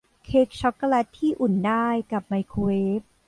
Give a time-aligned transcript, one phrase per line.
[0.25, 3.01] เค้กชอคโกแล็ตที่อุ่นได้กับไมโครเวฟ